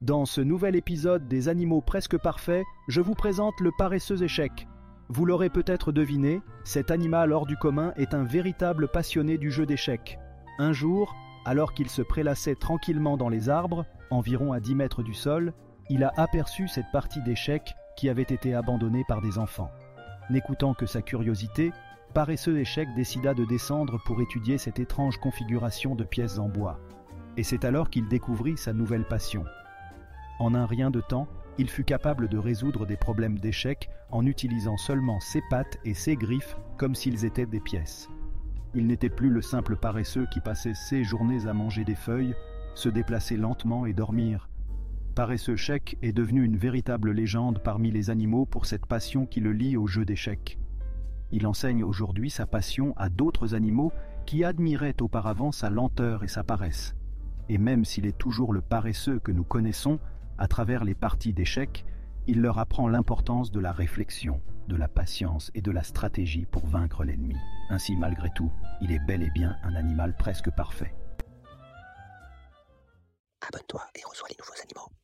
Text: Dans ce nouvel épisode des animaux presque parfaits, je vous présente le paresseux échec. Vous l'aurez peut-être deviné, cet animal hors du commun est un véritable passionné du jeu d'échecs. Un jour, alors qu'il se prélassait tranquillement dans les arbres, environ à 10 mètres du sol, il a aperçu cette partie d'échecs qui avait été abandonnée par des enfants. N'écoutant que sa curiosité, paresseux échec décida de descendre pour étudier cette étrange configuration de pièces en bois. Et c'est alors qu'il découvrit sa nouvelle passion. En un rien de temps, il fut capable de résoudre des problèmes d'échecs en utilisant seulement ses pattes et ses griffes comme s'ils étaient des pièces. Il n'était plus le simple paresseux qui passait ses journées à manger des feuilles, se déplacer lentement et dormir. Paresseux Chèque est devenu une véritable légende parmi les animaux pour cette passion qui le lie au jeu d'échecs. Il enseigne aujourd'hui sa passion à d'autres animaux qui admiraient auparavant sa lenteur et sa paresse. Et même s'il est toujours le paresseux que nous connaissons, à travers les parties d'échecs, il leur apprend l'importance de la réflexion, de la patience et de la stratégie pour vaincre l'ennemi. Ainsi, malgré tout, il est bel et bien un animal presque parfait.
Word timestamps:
Dans 0.00 0.26
ce 0.26 0.40
nouvel 0.40 0.76
épisode 0.76 1.26
des 1.26 1.48
animaux 1.48 1.80
presque 1.80 2.16
parfaits, 2.16 2.64
je 2.86 3.00
vous 3.00 3.16
présente 3.16 3.58
le 3.60 3.72
paresseux 3.76 4.22
échec. 4.22 4.68
Vous 5.08 5.24
l'aurez 5.24 5.50
peut-être 5.50 5.90
deviné, 5.90 6.40
cet 6.62 6.92
animal 6.92 7.32
hors 7.32 7.46
du 7.46 7.56
commun 7.56 7.92
est 7.96 8.14
un 8.14 8.22
véritable 8.22 8.86
passionné 8.86 9.38
du 9.38 9.50
jeu 9.50 9.66
d'échecs. 9.66 10.20
Un 10.60 10.72
jour, 10.72 11.16
alors 11.44 11.74
qu'il 11.74 11.90
se 11.90 12.00
prélassait 12.00 12.54
tranquillement 12.54 13.16
dans 13.16 13.28
les 13.28 13.48
arbres, 13.48 13.86
environ 14.10 14.52
à 14.52 14.60
10 14.60 14.76
mètres 14.76 15.02
du 15.02 15.14
sol, 15.14 15.52
il 15.90 16.04
a 16.04 16.12
aperçu 16.16 16.68
cette 16.68 16.92
partie 16.92 17.22
d'échecs 17.22 17.74
qui 17.96 18.08
avait 18.08 18.22
été 18.22 18.54
abandonnée 18.54 19.02
par 19.08 19.20
des 19.20 19.36
enfants. 19.36 19.72
N'écoutant 20.30 20.74
que 20.74 20.86
sa 20.86 21.02
curiosité, 21.02 21.72
paresseux 22.14 22.60
échec 22.60 22.86
décida 22.94 23.34
de 23.34 23.44
descendre 23.44 24.00
pour 24.06 24.22
étudier 24.22 24.58
cette 24.58 24.78
étrange 24.78 25.18
configuration 25.18 25.96
de 25.96 26.04
pièces 26.04 26.38
en 26.38 26.48
bois. 26.48 26.78
Et 27.36 27.42
c'est 27.42 27.64
alors 27.64 27.90
qu'il 27.90 28.06
découvrit 28.06 28.56
sa 28.56 28.72
nouvelle 28.72 29.04
passion. 29.04 29.44
En 30.38 30.54
un 30.54 30.66
rien 30.66 30.90
de 30.90 31.00
temps, 31.00 31.26
il 31.58 31.68
fut 31.68 31.84
capable 31.84 32.28
de 32.28 32.38
résoudre 32.38 32.86
des 32.86 32.96
problèmes 32.96 33.38
d'échecs 33.38 33.90
en 34.10 34.24
utilisant 34.24 34.76
seulement 34.76 35.18
ses 35.18 35.42
pattes 35.50 35.78
et 35.84 35.94
ses 35.94 36.14
griffes 36.14 36.56
comme 36.76 36.94
s'ils 36.94 37.24
étaient 37.24 37.46
des 37.46 37.60
pièces. 37.60 38.08
Il 38.74 38.86
n'était 38.86 39.10
plus 39.10 39.30
le 39.30 39.42
simple 39.42 39.76
paresseux 39.76 40.26
qui 40.30 40.40
passait 40.40 40.74
ses 40.74 41.02
journées 41.02 41.48
à 41.48 41.54
manger 41.54 41.84
des 41.84 41.96
feuilles, 41.96 42.34
se 42.74 42.88
déplacer 42.88 43.36
lentement 43.36 43.86
et 43.86 43.92
dormir. 43.92 44.48
Paresseux 45.16 45.56
Chèque 45.56 45.98
est 46.00 46.12
devenu 46.12 46.44
une 46.44 46.56
véritable 46.56 47.10
légende 47.10 47.60
parmi 47.64 47.90
les 47.90 48.08
animaux 48.08 48.46
pour 48.46 48.66
cette 48.66 48.86
passion 48.86 49.26
qui 49.26 49.40
le 49.40 49.52
lie 49.52 49.76
au 49.76 49.88
jeu 49.88 50.04
d'échecs. 50.04 50.58
Il 51.32 51.46
enseigne 51.48 51.82
aujourd'hui 51.82 52.30
sa 52.30 52.46
passion 52.46 52.94
à 52.96 53.08
d'autres 53.08 53.56
animaux 53.56 53.92
qui 54.26 54.44
admiraient 54.44 55.02
auparavant 55.02 55.50
sa 55.50 55.70
lenteur 55.70 56.22
et 56.22 56.28
sa 56.28 56.44
paresse. 56.44 56.94
Et 57.48 57.58
même 57.58 57.84
s'il 57.84 58.06
est 58.06 58.16
toujours 58.16 58.52
le 58.52 58.60
paresseux 58.60 59.18
que 59.18 59.32
nous 59.32 59.42
connaissons, 59.42 59.98
à 60.38 60.48
travers 60.48 60.84
les 60.84 60.94
parties 60.94 61.32
d'échecs, 61.32 61.84
il 62.26 62.40
leur 62.40 62.58
apprend 62.58 62.88
l'importance 62.88 63.50
de 63.50 63.60
la 63.60 63.72
réflexion, 63.72 64.40
de 64.68 64.76
la 64.76 64.88
patience 64.88 65.50
et 65.54 65.62
de 65.62 65.70
la 65.70 65.82
stratégie 65.82 66.46
pour 66.46 66.66
vaincre 66.66 67.04
l'ennemi. 67.04 67.36
Ainsi, 67.70 67.96
malgré 67.96 68.30
tout, 68.34 68.52
il 68.80 68.92
est 68.92 69.04
bel 69.06 69.22
et 69.22 69.30
bien 69.30 69.56
un 69.62 69.74
animal 69.74 70.14
presque 70.16 70.50
parfait. 70.50 70.94